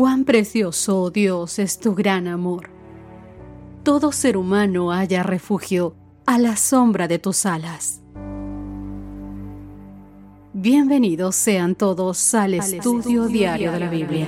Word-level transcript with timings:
Cuán 0.00 0.24
precioso, 0.24 1.02
oh 1.02 1.10
Dios, 1.10 1.58
es 1.58 1.78
tu 1.78 1.94
gran 1.94 2.26
amor. 2.26 2.70
Todo 3.82 4.12
ser 4.12 4.38
humano 4.38 4.92
haya 4.92 5.22
refugio 5.22 5.94
a 6.24 6.38
la 6.38 6.56
sombra 6.56 7.06
de 7.06 7.18
tus 7.18 7.44
alas. 7.44 8.00
Bienvenidos 10.54 11.36
sean 11.36 11.74
todos 11.74 12.34
al, 12.34 12.54
estudio, 12.54 13.26
diario 13.26 13.72
de 13.72 13.78
la 13.78 13.90
Biblia. 13.90 14.26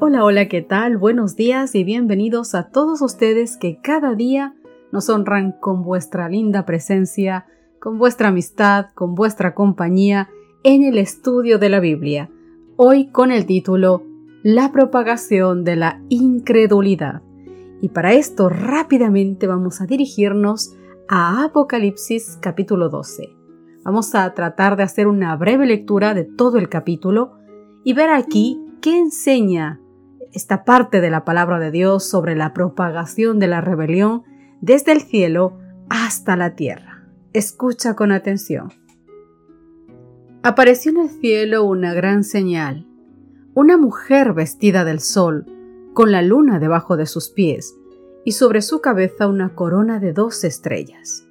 Hola, 0.00 0.24
hola, 0.24 0.48
¿qué 0.48 0.62
tal? 0.62 0.98
Buenos 0.98 1.36
días 1.36 1.76
y 1.76 1.84
bienvenidos 1.84 2.56
a 2.56 2.70
todos 2.70 3.00
ustedes 3.00 3.56
que 3.56 3.78
cada 3.80 4.16
día 4.16 4.56
nos 4.90 5.08
honran 5.08 5.52
con 5.52 5.84
vuestra 5.84 6.28
linda 6.28 6.66
presencia, 6.66 7.46
con 7.78 7.96
vuestra 7.96 8.30
amistad, 8.30 8.86
con 8.96 9.14
vuestra 9.14 9.54
compañía 9.54 10.30
en 10.68 10.82
el 10.82 10.98
estudio 10.98 11.58
de 11.58 11.70
la 11.70 11.80
Biblia, 11.80 12.28
hoy 12.76 13.10
con 13.10 13.32
el 13.32 13.46
título 13.46 14.02
La 14.42 14.70
propagación 14.70 15.64
de 15.64 15.76
la 15.76 16.02
incredulidad. 16.10 17.22
Y 17.80 17.88
para 17.88 18.12
esto 18.12 18.50
rápidamente 18.50 19.46
vamos 19.46 19.80
a 19.80 19.86
dirigirnos 19.86 20.76
a 21.08 21.42
Apocalipsis 21.42 22.38
capítulo 22.42 22.90
12. 22.90 23.30
Vamos 23.82 24.14
a 24.14 24.34
tratar 24.34 24.76
de 24.76 24.82
hacer 24.82 25.06
una 25.06 25.34
breve 25.36 25.64
lectura 25.64 26.12
de 26.12 26.24
todo 26.24 26.58
el 26.58 26.68
capítulo 26.68 27.38
y 27.82 27.94
ver 27.94 28.10
aquí 28.10 28.60
qué 28.82 28.98
enseña 28.98 29.80
esta 30.34 30.64
parte 30.64 31.00
de 31.00 31.08
la 31.08 31.24
palabra 31.24 31.58
de 31.60 31.70
Dios 31.70 32.04
sobre 32.04 32.36
la 32.36 32.52
propagación 32.52 33.38
de 33.38 33.46
la 33.46 33.62
rebelión 33.62 34.22
desde 34.60 34.92
el 34.92 35.00
cielo 35.00 35.56
hasta 35.88 36.36
la 36.36 36.56
tierra. 36.56 37.08
Escucha 37.32 37.96
con 37.96 38.12
atención. 38.12 38.68
Apareció 40.42 40.92
en 40.92 40.98
el 40.98 41.08
cielo 41.08 41.64
una 41.64 41.94
gran 41.94 42.22
señal, 42.22 42.86
una 43.54 43.76
mujer 43.76 44.34
vestida 44.34 44.84
del 44.84 45.00
sol, 45.00 45.46
con 45.94 46.12
la 46.12 46.22
luna 46.22 46.60
debajo 46.60 46.96
de 46.96 47.06
sus 47.06 47.28
pies, 47.30 47.74
y 48.24 48.32
sobre 48.32 48.62
su 48.62 48.80
cabeza 48.80 49.26
una 49.26 49.56
corona 49.56 49.98
de 49.98 50.12
dos 50.12 50.44
estrellas. 50.44 51.26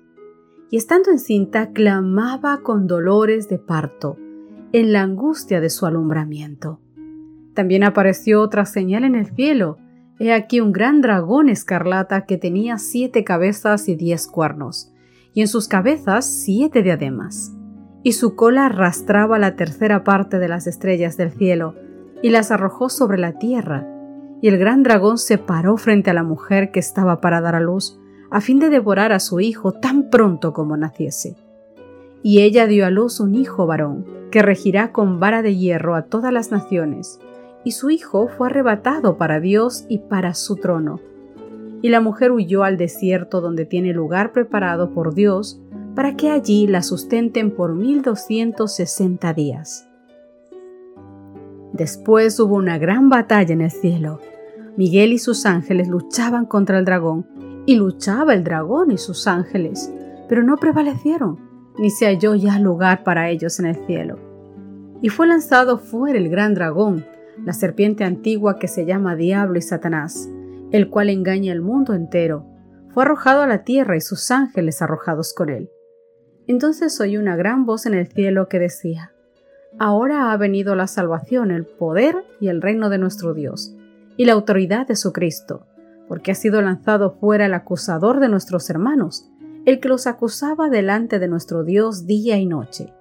Y 0.70 0.76
estando 0.76 1.10
encinta 1.10 1.72
clamaba 1.72 2.60
con 2.64 2.86
dolores 2.86 3.48
de 3.48 3.60
parto, 3.60 4.18
en 4.74 4.92
la 4.92 5.04
angustia 5.04 5.62
de 5.62 5.70
su 5.70 5.86
alumbramiento. 5.86 6.82
También 7.54 7.86
apareció 7.86 8.42
otra 8.42 8.66
señal 8.66 9.06
en 9.06 9.16
el 9.16 9.34
cielo, 9.34 9.78
he 10.20 10.34
aquí 10.34 10.60
un 10.60 10.74
gran 10.74 11.00
dragón 11.00 11.48
escarlata 11.48 12.26
que 12.26 12.38
tenía 12.38 12.78
siete 12.78 13.24
cabezas 13.24 13.88
y 13.88 13.96
diez 13.96 14.28
cuernos, 14.28 14.92
y 15.34 15.40
en 15.40 15.48
sus 15.48 15.70
cabezas 15.70 16.26
siete 16.26 16.84
diademas 16.84 17.57
y 18.04 18.14
su 18.14 18.36
cola 18.36 18.68
arrastraba 18.68 19.40
la 19.40 19.56
tercera 19.56 20.04
parte 20.04 20.40
de 20.40 20.48
las 20.48 20.68
estrellas 20.68 21.18
del 21.18 21.32
cielo, 21.32 21.76
y 22.22 22.30
las 22.30 22.52
arrojó 22.52 22.90
sobre 22.90 23.18
la 23.18 23.34
tierra, 23.34 23.88
y 24.42 24.48
el 24.48 24.58
gran 24.58 24.84
dragón 24.84 25.18
se 25.18 25.38
paró 25.38 25.78
frente 25.78 26.10
a 26.10 26.14
la 26.14 26.24
mujer 26.24 26.72
que 26.72 26.80
estaba 26.80 27.22
para 27.22 27.42
dar 27.42 27.56
a 27.56 27.60
luz, 27.60 28.00
a 28.30 28.42
fin 28.42 28.60
de 28.60 28.70
devorar 28.70 29.12
a 29.12 29.20
su 29.20 29.40
hijo 29.40 29.72
tan 29.72 30.10
pronto 30.10 30.54
como 30.54 30.78
naciese. 30.78 31.36
Y 32.24 32.42
ella 32.42 32.68
dio 32.68 32.86
a 32.86 32.90
luz 32.90 33.20
un 33.20 33.36
hijo 33.36 33.66
varón, 33.66 34.06
que 34.32 34.42
regirá 34.42 34.92
con 34.92 35.20
vara 35.20 35.42
de 35.42 35.56
hierro 35.56 35.96
a 35.96 36.04
todas 36.04 36.34
las 36.34 36.52
naciones, 36.52 37.20
y 37.64 37.72
su 37.72 37.90
hijo 37.90 38.28
fue 38.28 38.48
arrebatado 38.48 39.18
para 39.18 39.40
Dios 39.40 39.86
y 39.90 40.00
para 40.00 40.34
su 40.34 40.56
trono. 40.56 41.00
Y 41.82 41.90
la 41.90 42.02
mujer 42.02 42.32
huyó 42.32 42.64
al 42.64 42.78
desierto 42.78 43.42
donde 43.42 43.66
tiene 43.66 43.94
lugar 43.94 44.32
preparado 44.32 44.92
por 44.92 45.14
Dios, 45.14 45.62
para 45.98 46.16
que 46.16 46.30
allí 46.30 46.68
la 46.68 46.84
sustenten 46.84 47.50
por 47.50 47.74
1260 47.74 49.34
días. 49.34 49.90
Después 51.74 52.40
hubo 52.40 52.54
una 52.54 52.78
gran 52.78 53.10
batalla 53.10 53.52
en 53.52 53.62
el 53.62 53.72
cielo. 53.72 54.20
Miguel 54.76 55.12
y 55.12 55.18
sus 55.18 55.48
ángeles 55.48 55.88
luchaban 55.88 56.46
contra 56.46 56.78
el 56.78 56.86
dragón, 56.86 57.26
y 57.66 57.78
luchaba 57.78 58.36
el 58.36 58.44
dragón 58.44 58.92
y 58.92 59.00
sus 59.00 59.26
ángeles, 59.26 59.92
pero 60.30 60.44
no 60.44 60.58
prevalecieron, 60.58 61.40
ni 61.80 61.90
se 61.90 62.06
halló 62.06 62.36
ya 62.36 62.60
lugar 62.60 63.04
para 63.04 63.32
ellos 63.32 63.60
en 63.60 63.66
el 63.66 63.84
cielo. 63.88 64.20
Y 65.02 65.10
fue 65.10 65.26
lanzado 65.26 65.80
fuera 65.80 66.20
el 66.20 66.30
gran 66.30 66.54
dragón, 66.54 67.08
la 67.44 67.54
serpiente 67.54 68.04
antigua 68.04 68.60
que 68.60 68.68
se 68.68 68.86
llama 68.86 69.16
Diablo 69.16 69.58
y 69.58 69.64
Satanás, 69.64 70.30
el 70.70 70.92
cual 70.92 71.10
engaña 71.10 71.54
al 71.54 71.62
mundo 71.62 71.96
entero. 71.96 72.46
Fue 72.90 73.02
arrojado 73.02 73.42
a 73.42 73.48
la 73.48 73.64
tierra 73.64 73.98
y 73.98 74.02
sus 74.02 74.30
ángeles 74.30 74.84
arrojados 74.84 75.34
con 75.34 75.50
él. 75.50 75.72
Entonces 76.48 77.00
oí 77.02 77.18
una 77.18 77.36
gran 77.36 77.66
voz 77.66 77.86
en 77.86 77.94
el 77.94 78.08
cielo 78.08 78.48
que 78.48 78.60
decía, 78.60 79.12
Ahora 79.80 80.32
ha 80.32 80.38
venido 80.38 80.76
la 80.76 80.88
salvación, 80.88 81.52
el 81.52 81.66
poder 81.66 82.16
y 82.40 82.48
el 82.48 82.62
reino 82.62 82.90
de 82.90 82.98
nuestro 82.98 83.34
Dios, 83.34 83.76
y 84.16 84.26
la 84.26 84.34
autoridad 84.34 84.88
de 84.88 84.96
su 84.96 85.12
Cristo, 85.14 85.68
porque 86.08 86.32
ha 86.32 86.36
sido 86.36 86.62
lanzado 86.62 87.12
fuera 87.12 87.46
el 87.46 87.54
acusador 87.54 88.20
de 88.20 88.30
nuestros 88.30 88.70
hermanos, 88.70 89.30
el 89.66 89.80
que 89.80 89.90
los 89.90 90.08
acusaba 90.08 90.70
delante 90.70 91.20
de 91.20 91.28
nuestro 91.28 91.64
Dios 91.64 92.08
día 92.08 92.38
y 92.38 92.46
noche. 92.46 92.94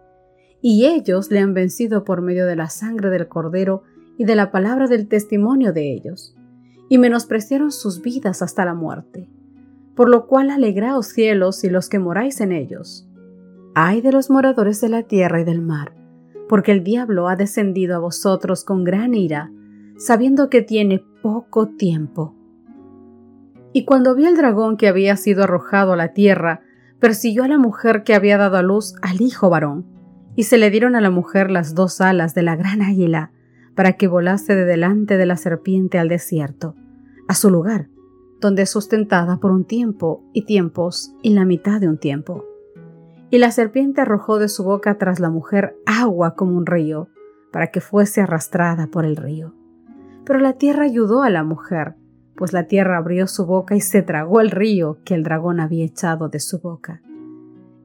Y 0.61 0.87
ellos 0.87 1.31
le 1.31 1.39
han 1.39 1.55
vencido 1.55 2.03
por 2.03 2.21
medio 2.21 2.47
de 2.47 2.56
la 2.56 2.69
sangre 2.69 3.09
del 3.11 3.29
Cordero 3.29 3.85
y 4.19 4.25
de 4.25 4.35
la 4.35 4.51
palabra 4.51 4.89
del 4.89 5.06
testimonio 5.06 5.73
de 5.73 5.93
ellos, 5.93 6.35
y 6.89 6.99
menospreciaron 6.99 7.71
sus 7.71 8.03
vidas 8.03 8.43
hasta 8.43 8.65
la 8.65 8.75
muerte. 8.75 9.31
Por 9.95 10.09
lo 10.09 10.27
cual 10.27 10.51
alegraos 10.51 11.06
cielos 11.06 11.62
y 11.65 11.71
los 11.71 11.89
que 11.89 12.01
moráis 12.01 12.41
en 12.41 12.53
ellos 12.53 13.06
Ay 13.78 14.00
de 14.00 14.10
los 14.10 14.31
moradores 14.31 14.81
de 14.81 14.88
la 14.88 15.03
tierra 15.03 15.42
y 15.42 15.44
del 15.44 15.60
mar, 15.60 15.92
porque 16.48 16.72
el 16.72 16.82
diablo 16.82 17.28
ha 17.28 17.37
descendido 17.37 17.94
a 17.94 17.98
vosotros 17.98 18.64
con 18.64 18.84
gran 18.84 19.12
ira, 19.12 19.53
sabiendo 19.98 20.48
que 20.48 20.62
tiene 20.62 21.04
poco 21.20 21.69
tiempo. 21.69 22.34
Y 23.75 23.84
cuando 23.84 24.14
vio 24.14 24.31
el 24.31 24.37
dragón 24.38 24.78
que 24.78 24.88
había 24.88 25.19
sido 25.19 25.44
arrojado 25.44 25.92
a 25.92 25.97
la 25.97 26.14
tierra, 26.14 26.62
persiguió 27.00 27.44
a 27.44 27.48
la 27.48 27.59
mujer 27.59 28.03
que 28.03 28.14
había 28.14 28.38
dado 28.38 28.56
a 28.56 28.62
luz 28.62 28.94
al 29.03 29.20
hijo 29.20 29.50
varón, 29.50 29.84
y 30.37 30.44
se 30.44 30.56
le 30.56 30.70
dieron 30.70 30.97
a 30.97 31.03
la 31.03 31.10
mujer 31.10 31.50
las 31.50 31.75
dos 31.75 32.00
alas 32.00 32.34
de 32.34 32.44
la 32.44 32.56
gran 32.56 32.81
águila, 32.81 33.31
para 33.75 33.93
que 33.93 34.08
volase 34.08 34.54
de 34.54 34.64
delante 34.64 35.19
de 35.19 35.26
la 35.26 35.37
serpiente 35.37 35.98
al 35.98 36.08
desierto, 36.08 36.75
a 37.28 37.34
su 37.34 37.50
lugar, 37.50 37.91
donde 38.41 38.62
es 38.62 38.70
sustentada 38.70 39.37
por 39.37 39.50
un 39.50 39.66
tiempo 39.66 40.25
y 40.32 40.47
tiempos 40.47 41.12
y 41.20 41.34
la 41.34 41.44
mitad 41.44 41.78
de 41.78 41.88
un 41.88 41.98
tiempo. 41.98 42.56
Y 43.31 43.38
la 43.38 43.50
serpiente 43.50 44.00
arrojó 44.00 44.38
de 44.38 44.48
su 44.48 44.64
boca 44.64 44.98
tras 44.98 45.20
la 45.20 45.31
mujer 45.31 45.76
agua 45.84 46.34
como 46.34 46.56
un 46.56 46.66
río, 46.66 47.09
para 47.53 47.70
que 47.70 47.81
fuese 47.81 48.20
arrastrada 48.20 48.87
por 48.87 49.04
el 49.04 49.16
río. 49.16 49.54
Pero 50.25 50.38
la 50.41 50.54
tierra 50.54 50.84
ayudó 50.84 51.22
a 51.22 51.31
la 51.31 51.42
mujer, 51.42 51.94
pues 52.37 52.53
la 52.53 52.64
tierra 52.64 52.98
abrió 52.98 53.26
su 53.26 53.47
boca 53.47 53.75
y 53.75 53.81
se 53.81 54.03
tragó 54.03 54.41
el 54.41 54.50
río 54.50 54.98
que 55.04 55.14
el 55.14 55.22
dragón 55.22 55.60
había 55.60 55.84
echado 55.84 56.28
de 56.28 56.41
su 56.41 56.60
boca. 56.60 57.00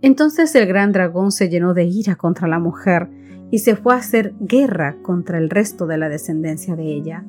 Entonces 0.02 0.54
el 0.56 0.68
gran 0.68 0.92
dragón 0.92 1.32
se 1.32 1.50
llenó 1.50 1.74
de 1.74 1.86
ira 1.86 2.16
contra 2.16 2.48
la 2.48 2.60
mujer 2.60 3.10
y 3.52 3.60
se 3.60 3.76
fue 3.76 3.94
a 3.94 3.98
hacer 3.98 4.34
guerra 4.40 4.98
contra 5.02 5.38
el 5.38 5.50
resto 5.50 5.86
de 5.86 5.98
la 5.98 6.10
descendencia 6.10 6.76
de 6.76 6.86
ella, 6.86 7.24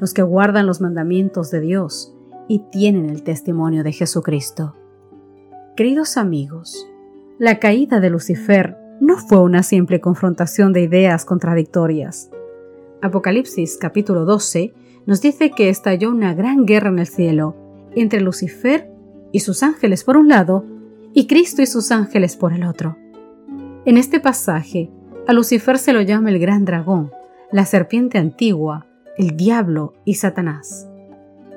los 0.00 0.14
que 0.14 0.22
guardan 0.22 0.66
los 0.66 0.80
mandamientos 0.80 1.50
de 1.50 1.60
Dios 1.60 2.14
y 2.48 2.60
tienen 2.70 3.10
el 3.10 3.22
testimonio 3.22 3.84
de 3.84 3.92
Jesucristo. 3.92 4.74
Queridos 5.76 6.16
amigos, 6.16 6.88
la 7.38 7.58
caída 7.58 7.98
de 7.98 8.10
Lucifer 8.10 8.76
no 9.00 9.16
fue 9.16 9.40
una 9.40 9.64
simple 9.64 10.00
confrontación 10.00 10.72
de 10.72 10.82
ideas 10.82 11.24
contradictorias. 11.24 12.30
Apocalipsis 13.02 13.76
capítulo 13.76 14.24
12 14.24 14.72
nos 15.06 15.20
dice 15.20 15.50
que 15.50 15.68
estalló 15.68 16.10
una 16.10 16.32
gran 16.34 16.64
guerra 16.64 16.90
en 16.90 17.00
el 17.00 17.08
cielo 17.08 17.56
entre 17.96 18.20
Lucifer 18.20 18.88
y 19.32 19.40
sus 19.40 19.64
ángeles 19.64 20.04
por 20.04 20.16
un 20.16 20.28
lado 20.28 20.64
y 21.12 21.26
Cristo 21.26 21.60
y 21.60 21.66
sus 21.66 21.90
ángeles 21.90 22.36
por 22.36 22.52
el 22.52 22.64
otro. 22.64 22.96
En 23.84 23.96
este 23.96 24.20
pasaje, 24.20 24.90
a 25.26 25.32
Lucifer 25.32 25.78
se 25.78 25.92
lo 25.92 26.02
llama 26.02 26.30
el 26.30 26.38
gran 26.38 26.64
dragón, 26.64 27.10
la 27.50 27.66
serpiente 27.66 28.18
antigua, 28.18 28.86
el 29.18 29.36
diablo 29.36 29.94
y 30.04 30.14
Satanás, 30.14 30.88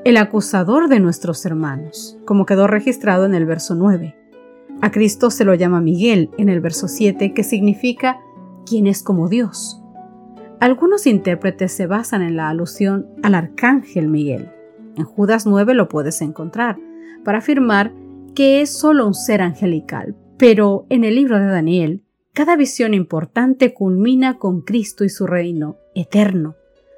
el 0.04 0.18
acusador 0.18 0.90
de 0.90 1.00
nuestros 1.00 1.46
hermanos, 1.46 2.18
como 2.25 2.48
quedó 2.48 2.66
registrado 2.66 3.25
en 3.25 3.36
el 3.36 3.46
verso 3.46 3.75
9. 3.75 4.26
A 4.79 4.91
Cristo 4.91 5.31
se 5.31 5.44
lo 5.44 5.56
llama 5.56 5.81
Miguel 5.81 6.29
en 6.38 6.50
el 6.50 6.62
verso 6.62 6.88
7, 6.88 7.33
que 7.33 7.44
significa 7.44 8.19
quien 8.65 8.85
es 8.85 9.01
como 9.01 9.27
Dios. 9.27 9.81
Algunos 10.59 11.07
intérpretes 11.07 11.71
se 11.71 11.88
basan 11.88 12.21
en 12.21 12.35
la 12.35 12.50
alusión 12.50 13.07
al 13.24 13.33
arcángel 13.33 14.07
Miguel. 14.07 14.51
En 14.95 15.03
Judas 15.03 15.47
9 15.47 15.74
lo 15.74 15.88
puedes 15.89 16.21
encontrar, 16.21 16.77
para 17.24 17.39
afirmar 17.39 17.91
que 18.35 18.62
es 18.62 18.69
solo 18.69 19.07
un 19.07 19.15
ser 19.15 19.41
angelical, 19.41 20.15
pero 20.38 20.85
en 20.89 21.03
el 21.03 21.15
libro 21.15 21.39
de 21.39 21.47
Daniel, 21.47 22.03
cada 22.33 22.56
visión 22.56 22.94
importante 22.94 23.74
culmina 23.74 24.38
con 24.38 24.62
Cristo 24.62 25.03
y 25.03 25.09
su 25.09 25.25
reino 25.25 25.77
eterno, 25.95 26.56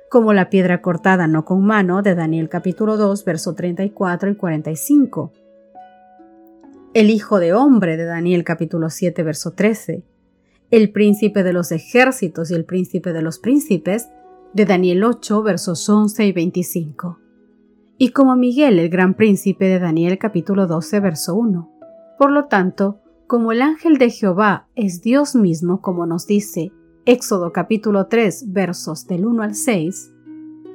como 0.10 0.34
la 0.34 0.50
piedra 0.50 0.82
cortada 0.82 1.28
no 1.28 1.46
con 1.46 1.66
mano 1.66 2.02
de 2.02 2.16
Daniel 2.16 2.50
capítulo 2.50 2.98
2, 2.98 3.24
verso 3.24 3.56
34 3.56 4.32
y 4.32 4.36
45 4.36 5.32
el 6.94 7.12
Hijo 7.12 7.40
de 7.40 7.54
Hombre 7.54 7.98
de 7.98 8.06
Daniel 8.06 8.44
capítulo 8.44 8.90
7 8.90 9.22
verso 9.22 9.52
13, 9.52 10.04
el 10.72 10.92
príncipe 10.92 11.44
de 11.44 11.54
los 11.54 11.72
ejércitos 11.72 12.50
y 12.50 12.56
el 12.56 12.66
príncipe 12.66 13.14
de 13.14 13.22
los 13.22 13.38
príncipes, 13.40 14.10
de 14.54 14.66
Daniel 14.66 15.04
8, 15.04 15.44
versos 15.44 15.88
11 15.88 16.26
y 16.26 16.32
25. 16.32 17.20
Y 18.00 18.10
como 18.10 18.36
Miguel, 18.36 18.80
el 18.80 18.90
gran 18.90 19.14
príncipe 19.14 19.66
de 19.66 19.78
Daniel 19.78 20.18
capítulo 20.18 20.66
12, 20.66 21.00
verso 21.00 21.36
1. 21.36 21.72
Por 22.18 22.32
lo 22.32 22.46
tanto, 22.46 23.00
como 23.28 23.52
el 23.52 23.62
ángel 23.62 24.00
de 24.00 24.10
Jehová 24.10 24.68
es 24.76 25.02
Dios 25.02 25.36
mismo, 25.36 25.82
como 25.82 26.08
nos 26.08 26.26
dice 26.26 26.72
Éxodo 27.06 27.52
capítulo 27.52 28.08
3, 28.08 28.52
versos 28.52 29.06
del 29.06 29.26
1 29.26 29.44
al 29.44 29.54
6, 29.54 30.12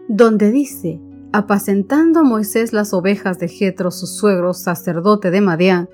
donde 0.09 0.53
dice, 0.53 1.01
apacentando 1.33 2.23
Moisés 2.23 2.73
las 2.73 2.95
ovejas 2.95 3.41
de 3.41 3.49
Jetro, 3.49 3.91
su 3.91 4.07
suegro, 4.07 4.53
sacerdote 4.53 5.33
de 5.33 5.41
Madián, 5.41 5.89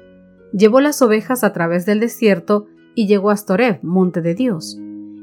llevó 0.52 0.81
las 0.81 1.00
ovejas 1.02 1.44
a 1.44 1.52
través 1.52 1.87
del 1.87 2.00
desierto 2.00 2.67
y 2.94 3.06
llegó 3.06 3.31
a 3.31 3.37
Storeb, 3.37 3.81
monte 3.82 4.20
de 4.20 4.35
Dios. 4.35 4.79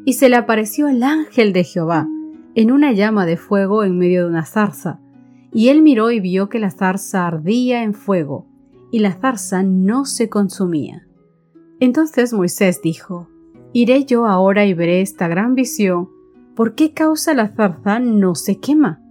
Y 0.05 0.13
se 0.13 0.29
le 0.29 0.35
apareció 0.35 0.87
el 0.87 1.03
ángel 1.03 1.53
de 1.53 1.63
Jehová, 1.63 2.07
en 2.55 2.71
una 2.71 2.91
llama 2.91 3.25
de 3.25 3.37
fuego 3.37 3.83
en 3.83 3.97
medio 3.97 4.23
de 4.23 4.29
una 4.29 4.45
zarza. 4.45 4.99
Y 5.51 5.69
él 5.69 5.81
miró 5.81 6.11
y 6.11 6.19
vio 6.19 6.49
que 6.49 6.59
la 6.59 6.71
zarza 6.71 7.27
ardía 7.27 7.83
en 7.83 7.93
fuego, 7.93 8.47
y 8.91 8.99
la 8.99 9.13
zarza 9.13 9.63
no 9.63 10.05
se 10.05 10.29
consumía. 10.29 11.07
Entonces 11.79 12.33
Moisés 12.33 12.81
dijo, 12.81 13.29
Iré 13.73 14.05
yo 14.05 14.25
ahora 14.25 14.65
y 14.65 14.73
veré 14.73 15.01
esta 15.01 15.27
gran 15.27 15.53
visión, 15.55 16.09
¿por 16.55 16.73
qué 16.73 16.93
causa 16.93 17.33
la 17.33 17.49
zarza 17.49 17.99
no 17.99 18.33
se 18.33 18.59
quema? 18.59 19.01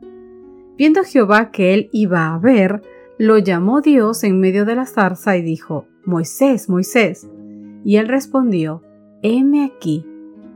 Viendo 0.76 1.04
Jehová 1.04 1.50
que 1.50 1.74
él 1.74 1.88
iba 1.92 2.34
a 2.34 2.38
ver, 2.38 2.82
lo 3.18 3.38
llamó 3.38 3.80
Dios 3.80 4.24
en 4.24 4.40
medio 4.40 4.64
de 4.64 4.74
la 4.74 4.86
zarza 4.86 5.36
y 5.36 5.42
dijo, 5.42 5.86
Moisés, 6.06 6.68
Moisés. 6.68 7.28
Y 7.84 7.96
él 7.96 8.08
respondió, 8.08 8.82
heme 9.22 9.64
aquí. 9.64 10.06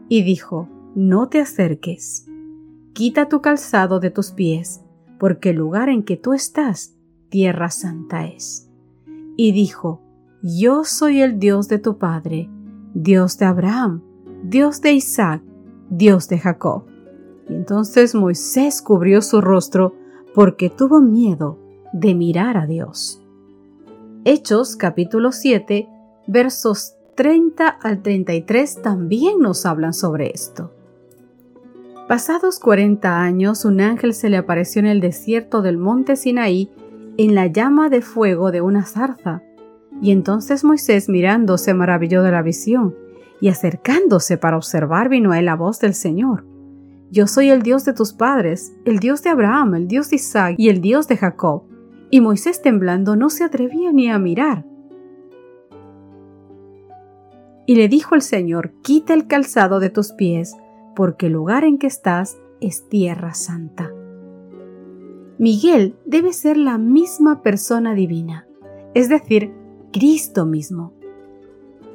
Y 0.09 0.23
dijo, 0.23 0.69
no 0.95 1.29
te 1.29 1.41
acerques. 1.41 2.27
Quita 2.93 3.29
tu 3.29 3.41
calzado 3.41 4.01
de 4.01 4.11
tus 4.11 4.31
pies, 4.31 4.83
porque 5.19 5.51
el 5.51 5.57
lugar 5.57 5.89
en 5.89 6.03
que 6.03 6.17
tú 6.17 6.33
estás, 6.33 6.97
tierra 7.29 7.71
santa 7.71 8.27
es. 8.27 8.69
Y 9.37 9.53
dijo, 9.53 10.01
yo 10.43 10.85
soy 10.85 11.21
el 11.21 11.39
Dios 11.39 11.69
de 11.69 11.79
tu 11.79 11.99
Padre, 11.99 12.49
Dios 12.95 13.39
de 13.39 13.47
Abraham, 13.47 14.03
Dios 14.43 14.81
de 14.81 14.93
Isaac, 14.93 15.43
Dios 15.91 16.29
de 16.29 16.39
Jacob. 16.39 16.85
Y 17.49 17.55
entonces 17.55 18.15
Moisés 18.15 18.83
cubrió 18.83 19.23
su 19.23 19.41
rostro 19.41 19.95
porque 20.35 20.71
tuvo 20.71 21.01
miedo 21.01 21.59
de 21.93 22.15
mirar 22.15 22.57
a 22.57 22.67
Dios. 22.67 23.23
Hechos 24.27 24.77
capítulo 24.77 25.33
7 25.33 25.89
versos 26.27 26.95
30 27.17 27.67
al 27.69 28.03
33 28.03 28.83
también 28.83 29.39
nos 29.41 29.65
hablan 29.65 29.95
sobre 29.95 30.31
esto. 30.31 30.75
Pasados 32.07 32.59
40 32.59 33.19
años, 33.23 33.65
un 33.65 33.81
ángel 33.81 34.13
se 34.13 34.29
le 34.29 34.37
apareció 34.37 34.81
en 34.81 34.87
el 34.87 35.01
desierto 35.01 35.63
del 35.63 35.79
monte 35.79 36.17
Sinaí 36.17 36.71
en 37.17 37.35
la 37.35 37.47
llama 37.47 37.89
de 37.89 38.03
fuego 38.03 38.51
de 38.51 38.61
una 38.61 38.85
zarza. 38.85 39.43
Y 40.03 40.11
entonces 40.11 40.65
Moisés 40.65 41.09
mirando 41.09 41.57
se 41.57 41.73
maravilló 41.73 42.23
de 42.23 42.33
la 42.33 42.43
visión, 42.43 42.95
y 43.41 43.49
acercándose 43.49 44.37
para 44.37 44.59
observar 44.59 45.09
vino 45.09 45.33
a 45.33 45.39
él 45.39 45.47
la 45.47 45.57
voz 45.57 45.81
del 45.81 45.95
Señor. 45.95 46.45
Yo 47.11 47.27
soy 47.27 47.49
el 47.49 47.63
Dios 47.63 47.87
de 47.87 47.95
tus 47.95 48.13
padres, 48.13 48.75
el 48.85 48.99
Dios 48.99 49.23
de 49.23 49.31
Abraham, 49.31 49.77
el 49.77 49.89
Dios 49.89 50.11
de 50.11 50.17
Isaac 50.17 50.57
y 50.59 50.69
el 50.69 50.83
Dios 50.83 51.09
de 51.09 51.17
Jacob. 51.17 51.70
Y 52.11 52.21
Moisés 52.21 52.61
temblando 52.61 53.15
no 53.15 53.31
se 53.31 53.45
atrevía 53.45 53.93
ni 53.93 54.11
a 54.11 54.19
mirar. 54.19 54.65
Y 57.67 57.77
le 57.77 57.89
dijo 57.89 58.17
el 58.17 58.23
Señor, 58.23 58.73
quita 58.83 59.15
el 59.15 59.29
calzado 59.29 59.79
de 59.79 59.91
tus 59.91 60.13
pies, 60.13 60.57
porque 60.97 61.27
el 61.27 61.35
lugar 61.35 61.65
en 61.65 61.79
que 61.79 61.87
estás 61.87 62.37
es 62.61 62.89
tierra 62.89 63.33
santa. 63.35 63.93
Miguel 65.39 65.95
debe 66.05 66.33
ser 66.33 66.57
la 66.57 66.79
misma 66.79 67.43
persona 67.43 67.95
divina, 67.95 68.47
es 68.93 69.09
decir, 69.09 69.53
Cristo 69.93 70.47
mismo. 70.47 70.93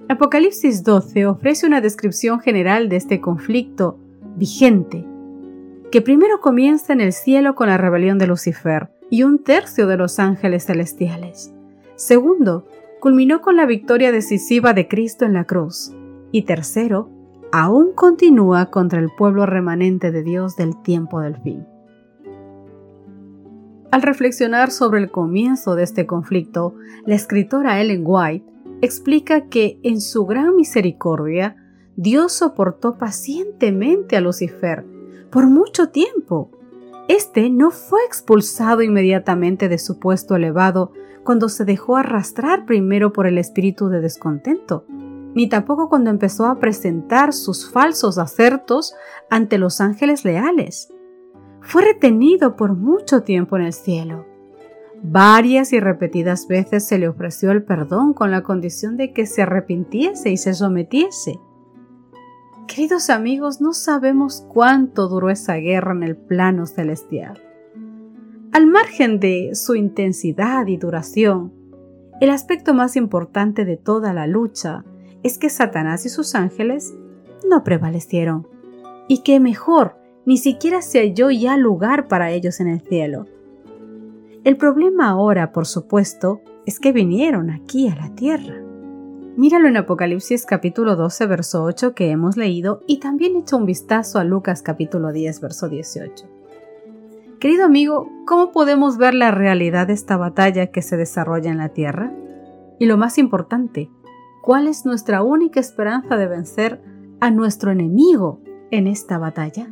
Apocalipsis 0.08 0.84
12 0.84 1.26
ofrece 1.26 1.68
una 1.68 1.82
descripción 1.82 2.40
general 2.40 2.90
de 2.90 2.96
este 2.96 3.20
conflicto 3.20 4.00
vigente, 4.38 5.06
que 5.92 6.02
primero 6.02 6.40
comienza 6.40 6.94
en 6.94 7.02
el 7.02 7.12
cielo 7.12 7.54
con 7.54 7.68
la 7.68 7.78
rebelión 7.78 8.18
de 8.18 8.28
Lucifer 8.28 8.95
y 9.10 9.24
un 9.24 9.44
tercio 9.44 9.88
de 9.88 9.98
los 9.98 10.19
ángeles 10.19 10.66
celestiales. 10.66 11.54
Segundo, 11.96 12.68
culminó 13.00 13.42
con 13.42 13.56
la 13.56 13.66
victoria 13.66 14.12
decisiva 14.12 14.74
de 14.74 14.88
Cristo 14.88 15.25
en 15.25 15.34
la 15.34 15.46
cruz. 15.46 15.94
Y 16.31 16.44
tercero, 16.44 17.10
aún 17.52 17.94
continúa 17.94 18.72
contra 18.72 19.00
el 19.00 19.10
pueblo 19.18 19.46
remanente 19.46 20.12
de 20.12 20.24
Dios 20.24 20.56
del 20.56 20.81
tiempo 20.81 21.22
del 21.22 21.38
fin. 21.38 21.66
Al 23.92 24.02
reflexionar 24.02 24.72
sobre 24.72 25.00
el 25.00 25.10
comienzo 25.10 25.75
de 25.75 25.84
este 25.84 26.06
conflicto, 26.06 26.75
la 27.06 27.16
escritora 27.16 27.80
Ellen 27.80 28.04
White 28.04 28.46
explica 28.81 29.48
que 29.48 29.80
en 29.84 30.01
su 30.01 30.25
gran 30.25 30.56
misericordia, 30.56 31.56
Dios 31.96 32.34
soportó 32.34 32.98
pacientemente 32.98 34.18
a 34.18 34.22
Lucifer 34.22 34.86
por 35.30 35.48
mucho 35.48 35.90
tiempo. 35.90 36.51
Este 37.07 37.52
no 37.52 37.69
fue 37.69 38.00
expulsado 38.07 38.81
inmediatamente 38.81 39.69
de 39.69 39.78
su 39.78 40.00
puesto 40.00 40.36
elevado 40.36 40.92
cuando 41.24 41.50
se 41.50 41.63
dejó 41.63 41.98
arrastrar 41.98 42.66
primero 42.66 43.13
por 43.13 43.28
el 43.28 43.38
espíritu 43.38 43.90
de 43.90 44.02
descontento, 44.02 44.86
ni 45.36 45.48
tampoco 45.48 45.88
cuando 45.88 46.10
empezó 46.10 46.46
a 46.46 46.60
presentar 46.60 47.34
sus 47.34 47.72
falsos 47.72 48.18
acertos 48.18 48.96
ante 49.30 49.57
los 49.57 49.81
ángeles 49.81 50.25
leales. 50.25 50.92
Fue 51.62 51.84
retenido 51.84 52.56
por 52.56 52.74
mucho 52.74 53.22
tiempo 53.24 53.56
en 53.58 53.63
el 53.63 53.74
cielo. 53.74 54.25
Varias 55.04 55.74
y 55.74 55.80
repetidas 55.80 56.48
veces 56.48 56.88
se 56.88 56.98
le 56.98 57.08
ofreció 57.08 57.51
el 57.51 57.63
perdón 57.63 58.13
con 58.13 58.31
la 58.31 58.42
condición 58.42 58.98
de 58.98 59.13
que 59.13 59.28
se 59.28 59.44
arrepintiese 59.44 60.31
y 60.31 60.38
se 60.38 60.56
sometiese. 60.56 61.40
Queridos 62.68 63.10
amigos, 63.10 63.62
no 63.62 63.74
sabemos 63.74 64.46
cuánto 64.52 65.08
duró 65.08 65.30
esa 65.30 65.56
guerra 65.56 65.92
en 65.92 66.04
el 66.04 66.18
plano 66.18 66.66
celestial. 66.66 67.42
Al 68.52 68.66
margen 68.66 69.20
de 69.20 69.52
su 69.54 69.76
intensidad 69.76 70.66
y 70.68 70.78
duración, 70.78 71.54
el 72.22 72.32
aspecto 72.32 72.74
más 72.74 72.96
importante 72.96 73.66
de 73.66 73.78
toda 73.78 74.13
la 74.13 74.25
lucha 74.25 74.84
es 75.22 75.38
que 75.38 75.50
Satanás 75.50 76.06
y 76.06 76.10
sus 76.10 76.34
ángeles 76.34 76.94
no 77.48 77.63
prevalecieron. 77.63 78.48
Y 79.08 79.20
que 79.20 79.39
mejor, 79.39 79.98
ni 80.25 80.38
siquiera 80.38 80.82
se 80.82 81.00
halló 81.00 81.30
ya 81.30 81.58
lugar 81.58 82.08
para 82.08 82.32
ellos 82.32 82.60
en 82.60 82.68
el 82.68 82.82
cielo. 82.82 83.28
El 84.44 84.58
problema 84.58 85.10
ahora, 85.10 85.51
por 85.51 85.68
supuesto, 85.68 86.42
es 86.66 86.80
que 86.80 86.92
vinieron 86.92 87.51
aquí 87.51 87.88
a 87.89 87.96
la 87.96 88.16
tierra. 88.16 88.64
Míralo 89.38 89.68
en 89.68 89.75
Apocalipsis 89.75 90.46
capítulo 90.46 90.96
12, 90.96 91.25
verso 91.25 91.63
8 91.63 91.94
que 91.94 92.10
hemos 92.10 92.38
leído 92.38 92.82
y 92.88 93.00
también 93.00 93.36
echa 93.36 93.58
un 93.58 93.65
vistazo 93.65 94.18
a 94.18 94.24
Lucas 94.24 94.62
capítulo 94.62 95.12
10, 95.12 95.42
verso 95.42 95.68
18. 95.68 96.25
Querido 97.38 97.65
amigo, 97.65 98.10
¿cómo 98.25 98.54
podemos 98.54 98.98
ver 98.98 99.13
la 99.13 99.32
realidad 99.32 99.88
de 99.88 99.94
esta 99.94 100.15
batalla 100.15 100.68
que 100.68 100.82
se 100.82 100.96
desarrolla 100.96 101.51
en 101.51 101.58
la 101.58 101.68
Tierra? 101.68 102.13
Y 102.80 102.86
lo 102.86 102.96
más 102.96 103.18
importante, 103.18 103.89
¿cuál 104.42 104.70
es 104.70 104.86
nuestra 104.86 105.22
única 105.22 105.60
esperanza 105.60 106.15
de 106.15 106.27
vencer 106.27 106.82
a 107.20 107.30
nuestro 107.30 107.72
enemigo 107.72 108.39
en 108.72 108.88
esta 108.88 109.18
batalla? 109.18 109.68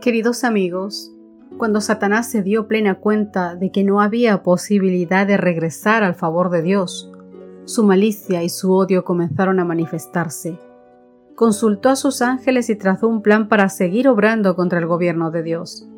Queridos 0.00 0.42
amigos, 0.42 1.14
cuando 1.58 1.80
Satanás 1.80 2.28
se 2.28 2.42
dio 2.42 2.66
plena 2.66 2.96
cuenta 2.96 3.54
de 3.54 3.70
que 3.70 3.84
no 3.84 4.00
había 4.00 4.42
posibilidad 4.42 5.28
de 5.28 5.36
regresar 5.36 6.02
al 6.02 6.16
favor 6.16 6.50
de 6.50 6.62
Dios, 6.62 7.12
su 7.64 7.84
malicia 7.84 8.42
y 8.42 8.48
su 8.48 8.72
odio 8.72 9.04
comenzaron 9.04 9.60
a 9.60 9.64
manifestarse. 9.64 10.58
Consultó 11.34 11.88
a 11.88 11.96
sus 11.96 12.22
ángeles 12.22 12.68
y 12.70 12.76
trazó 12.76 13.08
un 13.08 13.22
plan 13.22 13.48
para 13.48 13.68
seguir 13.68 14.08
obrando 14.08 14.56
contra 14.56 14.78
el 14.78 14.86
gobierno 14.86 15.30
de 15.30 15.42
Dios. 15.42 15.88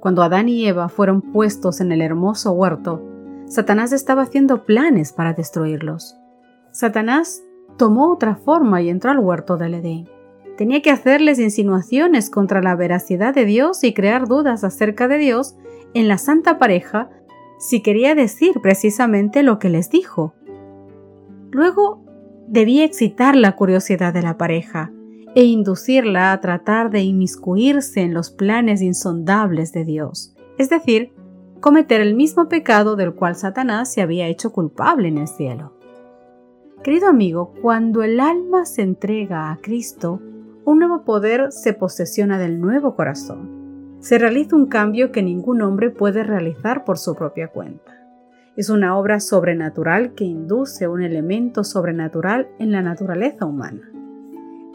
Cuando 0.00 0.22
Adán 0.22 0.48
y 0.48 0.66
Eva 0.66 0.88
fueron 0.88 1.20
puestos 1.20 1.80
en 1.80 1.92
el 1.92 2.02
hermoso 2.02 2.52
huerto, 2.52 3.02
Satanás 3.46 3.92
estaba 3.92 4.22
haciendo 4.22 4.64
planes 4.64 5.12
para 5.12 5.32
destruirlos. 5.32 6.16
Satanás 6.70 7.42
tomó 7.76 8.12
otra 8.12 8.36
forma 8.36 8.82
y 8.82 8.90
entró 8.90 9.10
al 9.10 9.18
huerto 9.18 9.56
del 9.56 9.74
Edén. 9.74 10.08
Tenía 10.56 10.82
que 10.82 10.90
hacerles 10.90 11.38
insinuaciones 11.38 12.30
contra 12.30 12.60
la 12.60 12.74
veracidad 12.76 13.34
de 13.34 13.44
Dios 13.44 13.82
y 13.84 13.94
crear 13.94 14.28
dudas 14.28 14.64
acerca 14.64 15.08
de 15.08 15.18
Dios 15.18 15.56
en 15.94 16.08
la 16.08 16.18
santa 16.18 16.58
pareja 16.58 17.10
si 17.58 17.80
quería 17.82 18.14
decir 18.14 18.60
precisamente 18.62 19.42
lo 19.42 19.58
que 19.58 19.68
les 19.68 19.90
dijo. 19.90 20.34
Luego 21.50 22.04
debía 22.48 22.84
excitar 22.84 23.36
la 23.36 23.56
curiosidad 23.56 24.12
de 24.12 24.22
la 24.22 24.36
pareja, 24.36 24.92
e 25.34 25.44
inducirla 25.44 26.32
a 26.32 26.40
tratar 26.40 26.90
de 26.90 27.02
inmiscuirse 27.02 28.00
en 28.00 28.14
los 28.14 28.30
planes 28.30 28.82
insondables 28.82 29.72
de 29.72 29.84
Dios, 29.84 30.34
es 30.56 30.70
decir, 30.70 31.12
cometer 31.60 32.00
el 32.00 32.14
mismo 32.14 32.48
pecado 32.48 32.96
del 32.96 33.14
cual 33.14 33.36
Satanás 33.36 33.92
se 33.92 34.02
había 34.02 34.26
hecho 34.26 34.50
culpable 34.52 35.08
en 35.08 35.18
el 35.18 35.28
cielo. 35.28 35.74
Querido 36.82 37.08
amigo, 37.08 37.52
cuando 37.60 38.02
el 38.02 38.20
alma 38.20 38.64
se 38.64 38.82
entrega 38.82 39.50
a 39.50 39.58
Cristo, 39.58 40.20
un 40.64 40.78
nuevo 40.78 41.04
poder 41.04 41.52
se 41.52 41.72
posesiona 41.72 42.38
del 42.38 42.60
nuevo 42.60 42.94
corazón. 42.94 43.96
Se 44.00 44.18
realiza 44.18 44.54
un 44.54 44.66
cambio 44.66 45.10
que 45.10 45.22
ningún 45.22 45.62
hombre 45.62 45.90
puede 45.90 46.22
realizar 46.22 46.84
por 46.84 46.98
su 46.98 47.14
propia 47.14 47.48
cuenta. 47.48 47.97
Es 48.58 48.70
una 48.70 48.98
obra 48.98 49.20
sobrenatural 49.20 50.14
que 50.16 50.24
induce 50.24 50.88
un 50.88 51.00
elemento 51.00 51.62
sobrenatural 51.62 52.48
en 52.58 52.72
la 52.72 52.82
naturaleza 52.82 53.46
humana. 53.46 53.88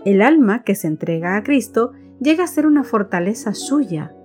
El 0.05 0.21
alma 0.21 0.63
que 0.63 0.73
se 0.73 0.87
entrega 0.87 1.35
a 1.35 1.43
Cristo 1.43 1.91
llega 2.21 2.45
a 2.45 2.47
ser 2.47 2.65
una 2.65 2.85
fortaleza 2.85 3.53
suya, 3.53 4.15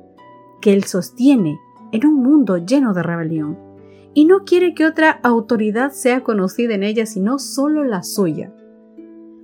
que 0.61 0.73
él 0.73 0.85
sostiene 0.85 1.59
en 1.91 2.07
un 2.07 2.23
mundo 2.23 2.59
lleno 2.59 2.95
de 2.95 3.03
rebelión, 3.03 3.59
y 4.15 4.27
no 4.27 4.45
quiere 4.45 4.75
que 4.75 4.87
otra 4.87 5.19
autoridad 5.25 5.91
sea 5.91 6.23
conocida 6.23 6.77
en 6.77 6.85
ella 6.85 7.05
sino 7.05 7.41
solo 7.41 7.83
la 7.83 8.05
suya. 8.05 8.53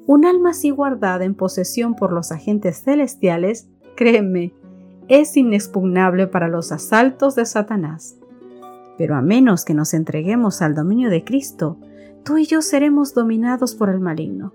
Un 0.06 0.26
alma 0.26 0.50
así 0.50 0.71
guardada 0.71 1.25
en 1.25 1.35
posesión 1.35 1.97
por 1.97 2.12
los 2.12 2.30
agentes 2.30 2.85
celestiales, 2.85 3.68
créeme, 3.97 4.54
es 5.09 5.37
inexpugnable 5.37 6.28
para 6.28 6.47
los 6.47 6.71
asaltos 6.71 7.35
de 7.35 7.47
Satanás. 7.47 8.16
Pero 8.96 9.16
a 9.16 9.22
menos 9.22 9.64
que 9.64 9.74
nos 9.74 9.94
entreguemos 9.94 10.62
al 10.62 10.74
dominio 10.74 11.10
de 11.10 11.24
Cristo, 11.24 11.78
tú 12.24 12.38
y 12.38 12.46
yo 12.46 12.62
seremos 12.62 13.14
dominados 13.14 13.74
por 13.74 13.88
el 13.88 14.00
maligno. 14.00 14.52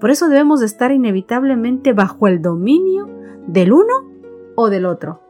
Por 0.00 0.10
eso 0.10 0.28
debemos 0.28 0.62
estar 0.62 0.92
inevitablemente 0.92 1.92
bajo 1.92 2.28
el 2.28 2.42
dominio 2.42 3.08
del 3.46 3.72
uno 3.72 3.94
o 4.54 4.68
del 4.68 4.86
otro, 4.86 5.22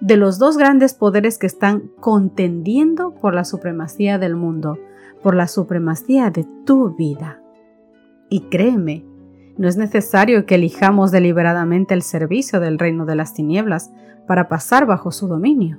de 0.00 0.16
los 0.16 0.38
dos 0.38 0.56
grandes 0.56 0.94
poderes 0.94 1.38
que 1.38 1.46
están 1.46 1.90
contendiendo 2.00 3.14
por 3.14 3.34
la 3.34 3.44
supremacía 3.44 4.18
del 4.18 4.36
mundo, 4.36 4.78
por 5.22 5.34
la 5.34 5.48
supremacía 5.48 6.30
de 6.30 6.46
tu 6.64 6.94
vida. 6.94 7.42
Y 8.30 8.42
créeme, 8.42 9.04
no 9.58 9.66
es 9.68 9.76
necesario 9.76 10.46
que 10.46 10.54
elijamos 10.54 11.10
deliberadamente 11.10 11.92
el 11.92 12.02
servicio 12.02 12.60
del 12.60 12.78
reino 12.78 13.06
de 13.06 13.16
las 13.16 13.34
tinieblas 13.34 13.90
para 14.26 14.48
pasar 14.48 14.86
bajo 14.86 15.10
su 15.10 15.26
dominio. 15.26 15.78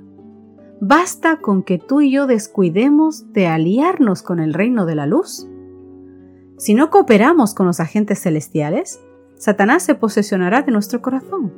Basta 0.80 1.36
con 1.36 1.62
que 1.62 1.78
tú 1.78 2.00
y 2.00 2.10
yo 2.10 2.26
descuidemos 2.26 3.32
de 3.32 3.46
aliarnos 3.46 4.22
con 4.22 4.40
el 4.40 4.54
reino 4.54 4.86
de 4.86 4.94
la 4.94 5.06
luz 5.06 5.46
si 6.60 6.74
no 6.74 6.90
cooperamos 6.90 7.54
con 7.54 7.64
los 7.64 7.80
agentes 7.80 8.20
celestiales, 8.20 9.00
Satanás 9.34 9.82
se 9.82 9.94
posesionará 9.94 10.60
de 10.60 10.72
nuestro 10.72 11.00
corazón 11.00 11.54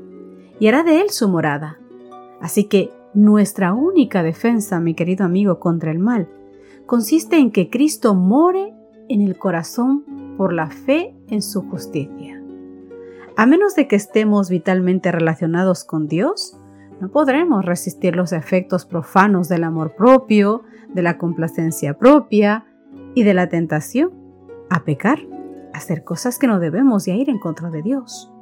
y 0.61 0.69
hará 0.69 0.85
de 0.85 1.01
él 1.01 1.11
su 1.11 1.29
morada. 1.29 1.81
Así 2.41 2.69
que 2.69 2.93
nuestra 3.13 3.75
única 3.75 4.23
defensa, 4.23 4.79
mi 4.79 4.95
querido 4.95 5.25
amigo, 5.25 5.59
contra 5.59 5.91
el 5.91 5.99
mal, 5.99 6.29
consiste 6.87 7.37
en 7.37 7.51
que 7.51 7.69
Cristo 7.69 8.15
more 8.15 8.73
en 9.09 9.23
el 9.23 9.37
corazón 9.37 10.05
por 10.37 10.53
la 10.53 10.71
fe 10.71 11.17
en 11.27 11.43
su 11.43 11.63
justicia. 11.63 12.41
A 13.37 13.45
menos 13.45 13.75
de 13.75 13.89
que 13.89 13.97
estemos 13.97 14.51
vitalmente 14.51 15.11
relacionados 15.11 15.83
con 15.83 16.07
Dios, 16.07 16.57
no 17.03 17.09
podremos 17.09 17.65
resistir 17.65 18.15
los 18.15 18.33
efectos 18.33 18.87
profanos 18.87 19.49
del 19.49 19.65
amor 19.65 19.97
propio, 19.97 20.63
de 20.95 21.03
la 21.03 21.19
complacencia 21.19 21.99
propia 21.99 22.65
y 23.17 23.25
de 23.25 23.35
la 23.35 23.49
tentación 23.49 24.13
a 24.71 24.85
pecar, 24.85 25.19
a 25.75 25.79
hacer 25.79 26.05
cosas 26.05 26.39
que 26.39 26.47
no 26.47 26.61
debemos 26.61 27.09
y 27.09 27.11
a 27.11 27.17
ir 27.17 27.29
en 27.29 27.41
contra 27.41 27.71
de 27.71 27.83
Dios. 27.83 28.33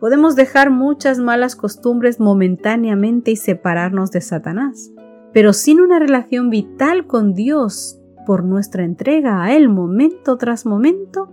Podemos 0.00 0.36
dejar 0.36 0.68
muchas 0.68 1.18
malas 1.18 1.56
costumbres 1.56 2.20
momentáneamente 2.20 3.30
y 3.30 3.36
separarnos 3.36 4.10
de 4.10 4.20
Satanás, 4.20 4.90
pero 5.32 5.54
sin 5.54 5.80
una 5.80 5.98
relación 5.98 6.50
vital 6.50 7.06
con 7.06 7.32
Dios 7.32 7.98
por 8.26 8.44
nuestra 8.44 8.84
entrega 8.84 9.42
a 9.42 9.56
Él 9.56 9.70
momento 9.70 10.36
tras 10.36 10.66
momento, 10.66 11.32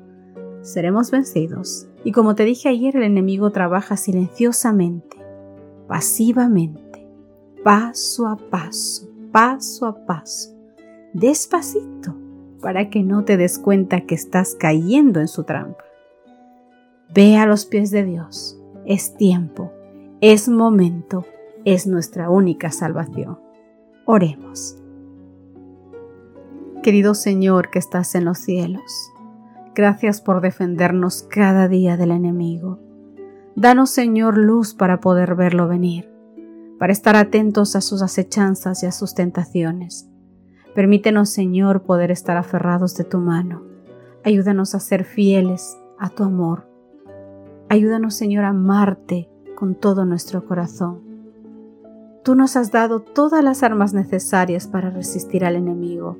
seremos 0.61 1.11
vencidos. 1.11 1.89
Y 2.05 2.13
como 2.13 2.33
te 2.33 2.45
dije 2.45 2.69
ayer, 2.69 2.95
el 2.95 3.03
enemigo 3.03 3.51
trabaja 3.51 3.97
silenciosamente, 3.97 5.14
pasivamente, 5.87 7.07
paso 7.63 8.27
a 8.27 8.37
paso, 8.37 9.09
paso 9.31 9.85
a 9.85 10.05
paso, 10.05 10.55
despacito 11.13 12.15
para 12.61 12.89
que 12.89 13.03
no 13.03 13.23
te 13.23 13.37
des 13.37 13.59
cuenta 13.59 14.01
que 14.01 14.15
estás 14.15 14.55
cayendo 14.55 15.19
en 15.19 15.27
su 15.27 15.43
trampa. 15.43 15.83
Ve 17.13 17.37
a 17.37 17.45
los 17.45 17.65
pies 17.65 17.91
de 17.91 18.03
Dios. 18.03 18.59
Es 18.85 19.15
tiempo, 19.15 19.71
es 20.19 20.49
momento, 20.49 21.25
es 21.63 21.85
nuestra 21.87 22.29
única 22.29 22.71
salvación. 22.71 23.39
Oremos. 24.05 24.77
Querido 26.81 27.13
Señor 27.13 27.69
que 27.69 27.79
estás 27.79 28.13
en 28.15 28.25
los 28.25 28.37
cielos, 28.37 29.11
gracias 29.73 30.21
por 30.21 30.41
defendernos 30.41 31.23
cada 31.23 31.67
día 31.67 31.97
del 31.97 32.11
enemigo. 32.11 32.79
Danos, 33.55 33.89
Señor, 33.89 34.37
luz 34.37 34.73
para 34.73 34.99
poder 34.99 35.35
verlo 35.35 35.67
venir, 35.67 36.11
para 36.77 36.91
estar 36.91 37.15
atentos 37.15 37.75
a 37.75 37.81
sus 37.81 38.01
acechanzas 38.01 38.83
y 38.83 38.85
a 38.85 38.91
sus 38.91 39.15
tentaciones 39.15 40.09
Permítenos, 40.75 41.29
Señor, 41.29 41.83
poder 41.83 42.11
estar 42.11 42.35
aferrados 42.35 42.97
de 42.97 43.05
tu 43.05 43.19
mano. 43.19 43.63
Ayúdanos 44.25 44.75
a 44.75 44.81
ser 44.81 45.05
fieles 45.05 45.77
a 45.97 46.09
tu 46.09 46.25
amor. 46.25 46.67
Ayúdanos, 47.69 48.13
Señor, 48.15 48.43
a 48.43 48.49
amarte 48.49 49.29
con 49.55 49.75
todo 49.75 50.03
nuestro 50.03 50.45
corazón. 50.45 50.99
Tú 52.25 52.35
nos 52.35 52.57
has 52.57 52.73
dado 52.73 52.99
todas 52.99 53.41
las 53.41 53.63
armas 53.63 53.93
necesarias 53.93 54.67
para 54.67 54.89
resistir 54.89 55.45
al 55.45 55.55
enemigo, 55.55 56.17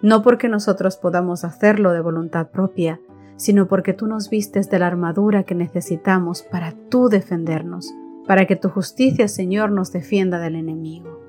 no 0.00 0.22
porque 0.22 0.48
nosotros 0.48 0.96
podamos 0.96 1.42
hacerlo 1.42 1.92
de 1.92 2.00
voluntad 2.00 2.50
propia, 2.50 3.00
sino 3.38 3.68
porque 3.68 3.94
tú 3.94 4.06
nos 4.08 4.28
vistes 4.28 4.68
de 4.68 4.80
la 4.80 4.88
armadura 4.88 5.44
que 5.44 5.54
necesitamos 5.54 6.42
para 6.42 6.72
tú 6.90 7.08
defendernos, 7.08 7.94
para 8.26 8.46
que 8.46 8.56
tu 8.56 8.68
justicia, 8.68 9.28
Señor, 9.28 9.70
nos 9.70 9.92
defienda 9.92 10.40
del 10.40 10.56
enemigo. 10.56 11.22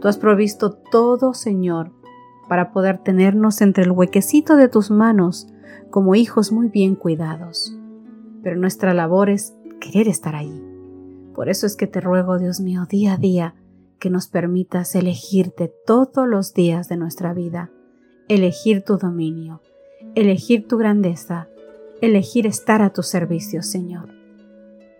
Tú 0.00 0.08
has 0.08 0.18
provisto 0.18 0.72
todo, 0.72 1.32
Señor, 1.32 1.92
para 2.48 2.72
poder 2.72 2.98
tenernos 2.98 3.62
entre 3.62 3.84
el 3.84 3.92
huequecito 3.92 4.56
de 4.56 4.68
tus 4.68 4.90
manos 4.90 5.46
como 5.90 6.16
hijos 6.16 6.50
muy 6.50 6.68
bien 6.68 6.96
cuidados. 6.96 7.78
Pero 8.42 8.56
nuestra 8.56 8.92
labor 8.92 9.30
es 9.30 9.54
querer 9.80 10.08
estar 10.08 10.34
allí. 10.34 10.60
Por 11.34 11.48
eso 11.48 11.66
es 11.66 11.76
que 11.76 11.86
te 11.86 12.00
ruego, 12.00 12.36
Dios 12.36 12.60
mío, 12.60 12.84
día 12.88 13.14
a 13.14 13.16
día, 13.16 13.54
que 14.00 14.10
nos 14.10 14.26
permitas 14.26 14.94
elegirte 14.96 15.72
todos 15.86 16.28
los 16.28 16.52
días 16.52 16.88
de 16.88 16.96
nuestra 16.96 17.32
vida, 17.32 17.70
elegir 18.28 18.82
tu 18.82 18.98
dominio, 18.98 19.62
elegir 20.14 20.68
tu 20.68 20.78
grandeza, 20.78 21.48
elegir 22.00 22.46
estar 22.46 22.82
a 22.82 22.90
tu 22.90 23.02
servicio, 23.02 23.62
Señor. 23.62 24.10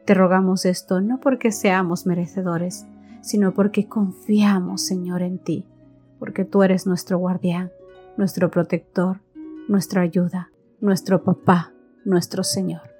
Te 0.05 0.15
rogamos 0.15 0.65
esto 0.65 1.01
no 1.01 1.21
porque 1.21 1.53
seamos 1.53 2.07
merecedores, 2.07 2.87
sino 3.23 3.55
porque 3.55 3.89
confiamos, 3.89 4.83
Señor, 4.83 5.23
en 5.23 5.39
ti 5.39 5.67
porque 6.25 6.47
tú 6.47 6.63
eres 6.63 6.87
nuestro 6.87 7.19
guardián, 7.19 7.71
nuestro 8.17 8.51
protector, 8.51 9.21
nuestra 9.69 10.01
ayuda, 10.01 10.51
nuestro 10.81 11.23
papá, 11.23 11.75
nuestro 12.07 12.43
Señor. 12.43 12.95